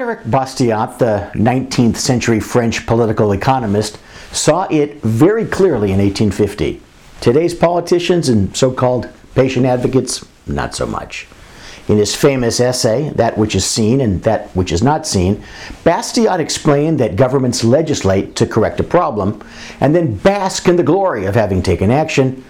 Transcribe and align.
Frederick 0.00 0.24
Bastiat, 0.24 0.98
the 0.98 1.30
19th 1.34 1.98
century 1.98 2.40
French 2.40 2.86
political 2.86 3.32
economist, 3.32 3.98
saw 4.32 4.66
it 4.70 4.94
very 5.02 5.44
clearly 5.44 5.92
in 5.92 5.98
1850. 5.98 6.80
Today's 7.20 7.52
politicians 7.52 8.30
and 8.30 8.56
so 8.56 8.72
called 8.72 9.10
patient 9.34 9.66
advocates, 9.66 10.26
not 10.46 10.74
so 10.74 10.86
much. 10.86 11.26
In 11.86 11.98
his 11.98 12.16
famous 12.16 12.60
essay, 12.60 13.10
That 13.10 13.36
Which 13.36 13.54
Is 13.54 13.66
Seen 13.66 14.00
and 14.00 14.22
That 14.22 14.48
Which 14.56 14.72
Is 14.72 14.82
Not 14.82 15.06
Seen, 15.06 15.44
Bastiat 15.84 16.40
explained 16.40 16.98
that 17.00 17.16
governments 17.16 17.62
legislate 17.62 18.36
to 18.36 18.46
correct 18.46 18.80
a 18.80 18.84
problem 18.84 19.46
and 19.82 19.94
then 19.94 20.16
bask 20.16 20.66
in 20.66 20.76
the 20.76 20.82
glory 20.82 21.26
of 21.26 21.34
having 21.34 21.62
taken 21.62 21.90
action, 21.90 22.42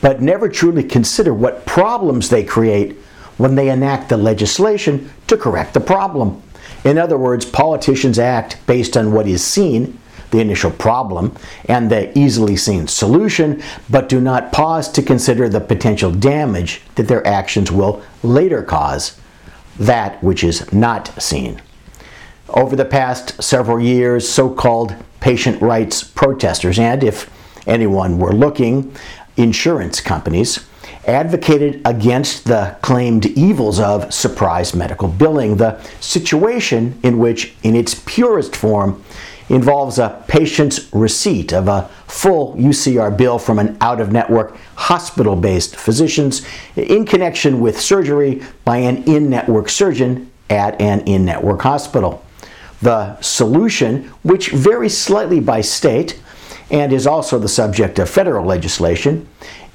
but 0.00 0.20
never 0.20 0.48
truly 0.48 0.82
consider 0.82 1.32
what 1.32 1.66
problems 1.66 2.30
they 2.30 2.42
create 2.42 2.96
when 3.36 3.54
they 3.54 3.68
enact 3.68 4.08
the 4.08 4.16
legislation 4.16 5.08
to 5.28 5.36
correct 5.36 5.72
the 5.72 5.80
problem. 5.80 6.42
In 6.86 6.98
other 6.98 7.18
words, 7.18 7.44
politicians 7.44 8.16
act 8.16 8.64
based 8.66 8.96
on 8.96 9.12
what 9.12 9.26
is 9.26 9.44
seen 9.44 9.98
the 10.30 10.40
initial 10.40 10.70
problem 10.70 11.34
and 11.66 11.90
the 11.90 12.16
easily 12.16 12.56
seen 12.56 12.86
solution, 12.86 13.62
but 13.90 14.08
do 14.08 14.20
not 14.20 14.52
pause 14.52 14.88
to 14.92 15.02
consider 15.02 15.48
the 15.48 15.60
potential 15.60 16.10
damage 16.12 16.80
that 16.94 17.08
their 17.08 17.26
actions 17.26 17.72
will 17.72 18.02
later 18.22 18.62
cause, 18.62 19.18
that 19.78 20.22
which 20.22 20.44
is 20.44 20.72
not 20.72 21.08
seen. 21.20 21.60
Over 22.48 22.76
the 22.76 22.84
past 22.84 23.42
several 23.42 23.80
years, 23.80 24.28
so 24.28 24.48
called 24.48 24.94
patient 25.20 25.60
rights 25.60 26.04
protesters, 26.04 26.78
and 26.78 27.02
if 27.02 27.28
anyone 27.66 28.18
were 28.18 28.32
looking, 28.32 28.94
insurance 29.36 30.00
companies, 30.00 30.64
advocated 31.06 31.80
against 31.84 32.44
the 32.44 32.76
claimed 32.82 33.26
evils 33.26 33.78
of 33.78 34.12
surprise 34.12 34.74
medical 34.74 35.08
billing, 35.08 35.56
the 35.56 35.80
situation 36.00 36.98
in 37.02 37.18
which, 37.18 37.54
in 37.62 37.74
its 37.74 37.94
purest 38.06 38.54
form, 38.54 39.02
involves 39.48 39.98
a 39.98 40.24
patient's 40.26 40.92
receipt 40.92 41.52
of 41.52 41.68
a 41.68 41.88
full 42.08 42.54
UCR 42.56 43.16
bill 43.16 43.38
from 43.38 43.58
an 43.58 43.76
out 43.80 44.00
of 44.00 44.10
network 44.10 44.56
hospital 44.74 45.36
based 45.36 45.76
physicians 45.76 46.44
in 46.74 47.04
connection 47.06 47.60
with 47.60 47.80
surgery 47.80 48.42
by 48.64 48.78
an 48.78 49.04
in 49.04 49.30
network 49.30 49.68
surgeon 49.68 50.30
at 50.50 50.80
an 50.80 51.00
in 51.02 51.24
network 51.24 51.62
hospital. 51.62 52.24
The 52.82 53.18
solution, 53.20 54.04
which 54.22 54.50
varies 54.50 54.96
slightly 54.96 55.40
by 55.40 55.60
state 55.60 56.20
and 56.70 56.92
is 56.92 57.06
also 57.06 57.38
the 57.38 57.48
subject 57.48 57.98
of 57.98 58.10
federal 58.10 58.44
legislation, 58.44 59.28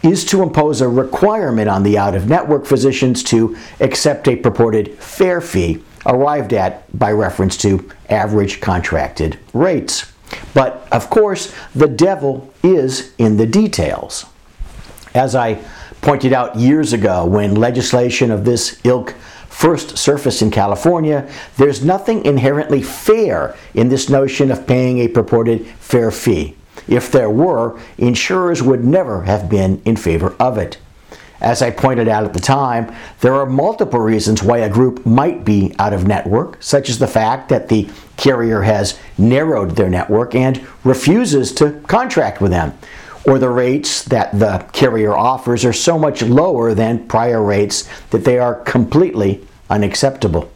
is 0.03 0.25
to 0.25 0.41
impose 0.41 0.81
a 0.81 0.87
requirement 0.87 1.69
on 1.69 1.83
the 1.83 1.97
out 1.97 2.15
of 2.15 2.27
network 2.27 2.65
physicians 2.65 3.23
to 3.23 3.55
accept 3.79 4.27
a 4.27 4.35
purported 4.35 4.93
fair 4.95 5.39
fee 5.39 5.81
arrived 6.05 6.53
at 6.53 6.97
by 6.97 7.11
reference 7.11 7.55
to 7.57 7.89
average 8.09 8.59
contracted 8.59 9.37
rates. 9.53 10.11
But 10.53 10.87
of 10.91 11.09
course, 11.09 11.53
the 11.75 11.87
devil 11.87 12.51
is 12.63 13.13
in 13.17 13.37
the 13.37 13.45
details. 13.45 14.25
As 15.13 15.35
I 15.35 15.59
pointed 16.01 16.33
out 16.33 16.55
years 16.55 16.93
ago 16.93 17.25
when 17.25 17.55
legislation 17.55 18.31
of 18.31 18.43
this 18.43 18.79
ilk 18.83 19.13
first 19.49 19.97
surfaced 19.97 20.41
in 20.41 20.49
California, 20.49 21.29
there's 21.57 21.83
nothing 21.83 22.25
inherently 22.25 22.81
fair 22.81 23.55
in 23.73 23.89
this 23.89 24.09
notion 24.09 24.49
of 24.49 24.65
paying 24.65 24.99
a 24.99 25.07
purported 25.07 25.67
fair 25.79 26.09
fee. 26.09 26.55
If 26.87 27.11
there 27.11 27.29
were, 27.29 27.79
insurers 27.97 28.61
would 28.61 28.83
never 28.83 29.23
have 29.23 29.49
been 29.49 29.81
in 29.85 29.95
favor 29.95 30.35
of 30.39 30.57
it. 30.57 30.77
As 31.41 31.63
I 31.63 31.71
pointed 31.71 32.07
out 32.07 32.23
at 32.23 32.33
the 32.33 32.39
time, 32.39 32.93
there 33.21 33.33
are 33.33 33.47
multiple 33.47 33.99
reasons 33.99 34.43
why 34.43 34.59
a 34.59 34.69
group 34.69 35.05
might 35.07 35.43
be 35.43 35.73
out 35.79 35.91
of 35.91 36.05
network, 36.05 36.61
such 36.61 36.87
as 36.87 36.99
the 36.99 37.07
fact 37.07 37.49
that 37.49 37.67
the 37.67 37.89
carrier 38.15 38.61
has 38.61 38.99
narrowed 39.17 39.71
their 39.71 39.89
network 39.89 40.35
and 40.35 40.65
refuses 40.83 41.51
to 41.53 41.71
contract 41.87 42.41
with 42.41 42.51
them, 42.51 42.77
or 43.25 43.39
the 43.39 43.49
rates 43.49 44.03
that 44.05 44.37
the 44.37 44.63
carrier 44.71 45.15
offers 45.15 45.65
are 45.65 45.73
so 45.73 45.97
much 45.97 46.21
lower 46.21 46.75
than 46.75 47.07
prior 47.07 47.43
rates 47.43 47.89
that 48.11 48.23
they 48.23 48.37
are 48.37 48.55
completely 48.61 49.43
unacceptable. 49.67 50.51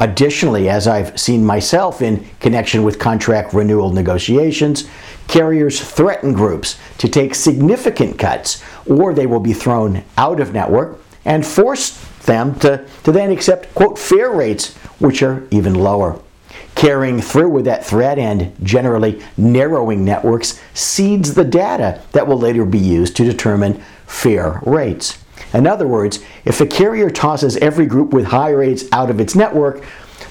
Additionally, 0.00 0.68
as 0.68 0.88
I've 0.88 1.18
seen 1.18 1.44
myself 1.44 2.02
in 2.02 2.26
connection 2.40 2.82
with 2.82 2.98
contract 2.98 3.54
renewal 3.54 3.90
negotiations, 3.90 4.88
carriers 5.28 5.80
threaten 5.80 6.32
groups 6.32 6.78
to 6.98 7.08
take 7.08 7.34
significant 7.34 8.18
cuts 8.18 8.62
or 8.86 9.14
they 9.14 9.26
will 9.26 9.40
be 9.40 9.52
thrown 9.52 10.02
out 10.16 10.40
of 10.40 10.52
network 10.52 11.00
and 11.24 11.46
force 11.46 11.90
them 12.26 12.58
to, 12.58 12.84
to 13.04 13.12
then 13.12 13.30
accept, 13.30 13.72
quote, 13.74 13.98
fair 13.98 14.30
rates, 14.30 14.74
which 14.98 15.22
are 15.22 15.46
even 15.50 15.74
lower. 15.74 16.20
Carrying 16.74 17.20
through 17.20 17.50
with 17.50 17.64
that 17.66 17.86
threat 17.86 18.18
and 18.18 18.52
generally 18.64 19.22
narrowing 19.36 20.04
networks 20.04 20.60
seeds 20.74 21.34
the 21.34 21.44
data 21.44 22.02
that 22.12 22.26
will 22.26 22.38
later 22.38 22.64
be 22.64 22.78
used 22.78 23.16
to 23.16 23.24
determine 23.24 23.80
fair 24.06 24.60
rates. 24.64 25.23
In 25.52 25.66
other 25.66 25.86
words, 25.86 26.20
if 26.44 26.60
a 26.60 26.66
carrier 26.66 27.10
tosses 27.10 27.56
every 27.58 27.86
group 27.86 28.12
with 28.12 28.26
high 28.26 28.50
rates 28.50 28.84
out 28.92 29.10
of 29.10 29.20
its 29.20 29.34
network, 29.34 29.84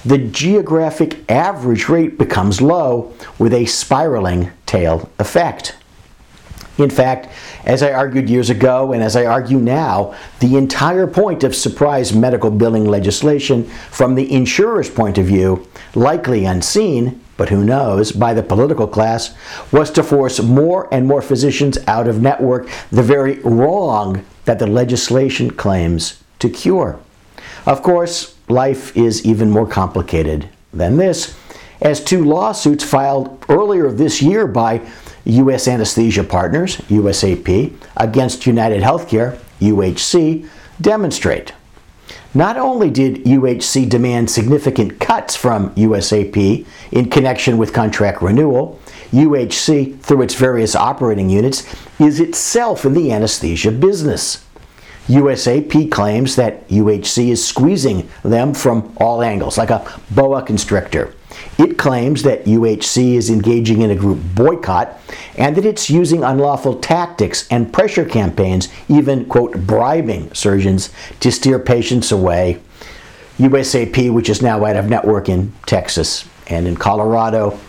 the 0.05 0.17
geographic 0.17 1.29
average 1.31 1.87
rate 1.87 2.17
becomes 2.17 2.61
low 2.61 3.13
with 3.39 3.53
a 3.53 3.65
spiraling 3.65 4.51
tail 4.65 5.09
effect. 5.19 5.75
In 6.77 6.89
fact, 6.89 7.29
as 7.65 7.83
I 7.83 7.93
argued 7.93 8.29
years 8.29 8.49
ago 8.49 8.93
and 8.93 9.03
as 9.03 9.15
I 9.15 9.25
argue 9.25 9.59
now, 9.59 10.15
the 10.39 10.57
entire 10.57 11.05
point 11.05 11.43
of 11.43 11.55
surprise 11.55 12.13
medical 12.13 12.49
billing 12.49 12.85
legislation 12.85 13.65
from 13.91 14.15
the 14.15 14.31
insurer's 14.31 14.89
point 14.89 15.19
of 15.19 15.27
view, 15.27 15.67
likely 15.93 16.45
unseen, 16.45 17.21
but 17.37 17.49
who 17.49 17.63
knows, 17.63 18.11
by 18.11 18.33
the 18.33 18.43
political 18.43 18.87
class, 18.87 19.35
was 19.71 19.91
to 19.91 20.03
force 20.03 20.41
more 20.41 20.91
and 20.91 21.07
more 21.07 21.21
physicians 21.21 21.77
out 21.87 22.07
of 22.07 22.21
network, 22.21 22.67
the 22.91 23.03
very 23.03 23.39
wrong 23.39 24.25
that 24.45 24.59
the 24.59 24.67
legislation 24.67 25.51
claims 25.51 26.21
to 26.39 26.49
cure. 26.49 26.99
Of 27.65 27.81
course, 27.81 28.35
life 28.49 28.95
is 28.95 29.25
even 29.25 29.49
more 29.49 29.67
complicated 29.67 30.49
than 30.73 30.97
this, 30.97 31.37
as 31.81 32.03
two 32.03 32.23
lawsuits 32.23 32.83
filed 32.83 33.45
earlier 33.49 33.91
this 33.91 34.21
year 34.21 34.47
by 34.47 34.81
U.S. 35.25 35.67
Anesthesia 35.67 36.23
Partners, 36.23 36.77
USAP, 36.89 37.73
against 37.95 38.45
United 38.45 38.81
Healthcare, 38.81 39.37
UHC, 39.59 40.47
demonstrate. 40.81 41.53
Not 42.33 42.57
only 42.57 42.89
did 42.89 43.23
UHC 43.25 43.87
demand 43.87 44.29
significant 44.29 44.99
cuts 44.99 45.35
from 45.35 45.69
USAP 45.75 46.65
in 46.91 47.09
connection 47.09 47.57
with 47.57 47.73
contract 47.73 48.21
renewal, 48.21 48.79
UHC, 49.11 49.99
through 50.01 50.23
its 50.23 50.33
various 50.33 50.75
operating 50.75 51.29
units, 51.29 51.63
is 51.99 52.19
itself 52.19 52.85
in 52.85 52.93
the 52.93 53.11
anesthesia 53.11 53.71
business. 53.71 54.45
USAP 55.07 55.91
claims 55.91 56.35
that 56.37 56.67
UHC 56.69 57.29
is 57.29 57.45
squeezing 57.45 58.09
them 58.23 58.53
from 58.53 58.93
all 58.97 59.21
angles, 59.21 59.57
like 59.57 59.69
a 59.69 59.85
boa 60.11 60.41
constrictor. 60.41 61.13
It 61.57 61.77
claims 61.77 62.23
that 62.23 62.45
UHC 62.45 63.15
is 63.15 63.29
engaging 63.29 63.81
in 63.81 63.91
a 63.91 63.95
group 63.95 64.19
boycott 64.35 64.99
and 65.37 65.55
that 65.55 65.65
it's 65.65 65.89
using 65.89 66.23
unlawful 66.23 66.79
tactics 66.79 67.47
and 67.49 67.71
pressure 67.71 68.05
campaigns, 68.05 68.69
even, 68.87 69.25
quote, 69.25 69.65
bribing 69.65 70.33
surgeons 70.33 70.89
to 71.19 71.31
steer 71.31 71.59
patients 71.59 72.11
away. 72.11 72.59
USAP, 73.37 74.11
which 74.11 74.29
is 74.29 74.41
now 74.41 74.63
out 74.65 74.75
of 74.75 74.89
network 74.89 75.29
in 75.29 75.53
Texas 75.65 76.27
and 76.47 76.67
in 76.67 76.75
Colorado, 76.75 77.59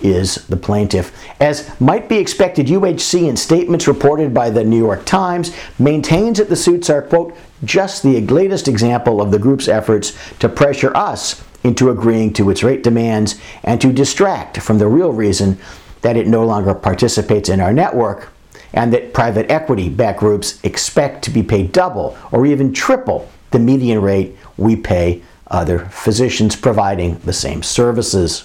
is 0.00 0.34
the 0.48 0.56
plaintiff. 0.56 1.12
As 1.40 1.68
might 1.80 2.08
be 2.08 2.18
expected, 2.18 2.66
UHC, 2.66 3.28
in 3.28 3.36
statements 3.36 3.88
reported 3.88 4.34
by 4.34 4.50
the 4.50 4.62
New 4.62 4.78
York 4.78 5.04
Times, 5.06 5.56
maintains 5.78 6.38
that 6.38 6.48
the 6.48 6.56
suits 6.56 6.90
are, 6.90 7.02
quote, 7.02 7.34
just 7.64 8.02
the 8.02 8.20
latest 8.26 8.68
example 8.68 9.22
of 9.22 9.30
the 9.30 9.38
group's 9.38 9.68
efforts 9.68 10.12
to 10.38 10.48
pressure 10.48 10.94
us 10.96 11.42
into 11.64 11.90
agreeing 11.90 12.32
to 12.34 12.50
its 12.50 12.62
rate 12.62 12.82
demands 12.82 13.40
and 13.64 13.80
to 13.80 13.92
distract 13.92 14.58
from 14.58 14.78
the 14.78 14.86
real 14.86 15.12
reason 15.12 15.58
that 16.02 16.16
it 16.16 16.26
no 16.26 16.44
longer 16.44 16.74
participates 16.74 17.48
in 17.48 17.60
our 17.60 17.72
network 17.72 18.28
and 18.74 18.92
that 18.92 19.14
private 19.14 19.50
equity 19.50 19.88
backed 19.88 20.20
groups 20.20 20.62
expect 20.62 21.24
to 21.24 21.30
be 21.30 21.42
paid 21.42 21.72
double 21.72 22.16
or 22.30 22.44
even 22.44 22.72
triple 22.72 23.28
the 23.50 23.58
median 23.58 24.02
rate 24.02 24.36
we 24.56 24.76
pay 24.76 25.22
other 25.46 25.78
physicians 25.86 26.56
providing 26.56 27.16
the 27.20 27.32
same 27.32 27.62
services. 27.62 28.44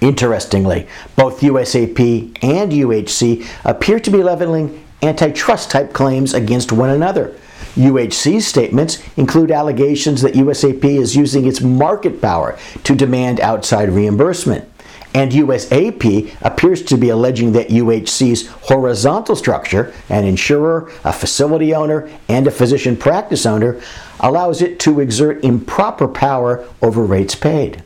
Interestingly, 0.00 0.86
both 1.16 1.40
USAP 1.40 2.38
and 2.42 2.72
UHC 2.72 3.46
appear 3.64 3.98
to 4.00 4.10
be 4.10 4.22
leveling 4.22 4.84
antitrust 5.02 5.70
type 5.70 5.92
claims 5.92 6.34
against 6.34 6.72
one 6.72 6.90
another. 6.90 7.34
UHC's 7.74 8.46
statements 8.46 9.02
include 9.16 9.50
allegations 9.50 10.22
that 10.22 10.34
USAP 10.34 10.84
is 10.84 11.16
using 11.16 11.46
its 11.46 11.60
market 11.60 12.20
power 12.20 12.58
to 12.84 12.94
demand 12.94 13.40
outside 13.40 13.90
reimbursement. 13.90 14.66
And 15.12 15.32
USAP 15.32 16.36
appears 16.40 16.82
to 16.84 16.96
be 16.96 17.08
alleging 17.08 17.52
that 17.52 17.68
UHC's 17.68 18.46
horizontal 18.46 19.34
structure, 19.34 19.92
an 20.08 20.24
insurer, 20.24 20.92
a 21.02 21.12
facility 21.12 21.74
owner, 21.74 22.08
and 22.28 22.46
a 22.46 22.50
physician 22.52 22.96
practice 22.96 23.44
owner, 23.44 23.80
allows 24.20 24.62
it 24.62 24.78
to 24.80 25.00
exert 25.00 25.44
improper 25.44 26.06
power 26.06 26.64
over 26.80 27.02
rates 27.04 27.34
paid. 27.34 27.82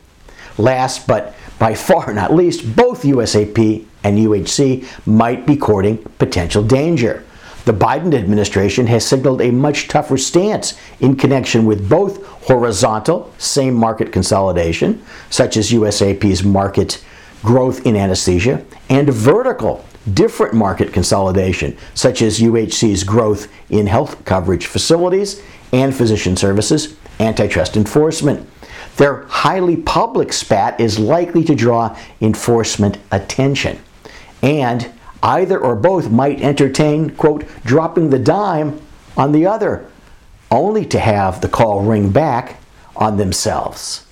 Last 0.57 1.07
but 1.07 1.35
by 1.57 1.73
far 1.73 2.13
not 2.13 2.33
least, 2.33 2.75
both 2.75 3.03
USAP 3.03 3.85
and 4.03 4.19
UHC 4.19 4.85
might 5.07 5.47
be 5.47 5.57
courting 5.57 5.97
potential 6.19 6.63
danger. 6.63 7.24
The 7.65 7.73
Biden 7.73 8.13
administration 8.13 8.85
has 8.87 9.05
signaled 9.05 9.41
a 9.41 9.51
much 9.51 9.87
tougher 9.87 10.17
stance 10.17 10.79
in 10.99 11.15
connection 11.15 11.65
with 11.65 11.89
both 11.89 12.23
horizontal, 12.47 13.33
same 13.39 13.73
market 13.73 14.11
consolidation, 14.11 15.03
such 15.31 15.57
as 15.57 15.71
USAP's 15.71 16.43
market 16.43 17.03
growth 17.41 17.83
in 17.85 17.95
anesthesia, 17.95 18.63
and 18.89 19.09
vertical, 19.09 19.83
different 20.13 20.53
market 20.53 20.93
consolidation, 20.93 21.75
such 21.95 22.21
as 22.21 22.39
UHC's 22.39 23.03
growth 23.03 23.51
in 23.71 23.87
health 23.87 24.23
coverage 24.25 24.67
facilities 24.67 25.41
and 25.73 25.93
physician 25.95 26.37
services, 26.37 26.95
antitrust 27.19 27.75
enforcement. 27.75 28.47
Their 28.97 29.23
highly 29.23 29.77
public 29.77 30.31
spat 30.33 30.79
is 30.79 30.99
likely 30.99 31.43
to 31.45 31.55
draw 31.55 31.97
enforcement 32.21 32.99
attention. 33.11 33.79
And 34.43 34.91
either 35.25 35.59
or 35.59 35.75
both 35.75 36.09
might 36.09 36.39
entertain, 36.39 37.09
quote, 37.09 37.45
dropping 37.65 38.11
the 38.11 38.19
dime 38.19 38.79
on 39.17 39.31
the 39.31 39.47
other, 39.47 39.89
only 40.51 40.85
to 40.85 40.99
have 40.99 41.41
the 41.41 41.49
call 41.49 41.81
ring 41.81 42.11
back 42.11 42.61
on 42.95 43.17
themselves. 43.17 44.04